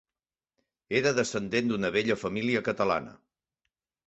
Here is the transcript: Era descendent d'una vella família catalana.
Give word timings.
Era 0.99 1.11
descendent 1.19 1.69
d'una 1.73 1.93
vella 1.97 2.19
família 2.23 2.65
catalana. 2.71 3.15